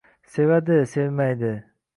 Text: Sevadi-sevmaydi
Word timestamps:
Sevadi-sevmaydi 0.35 1.53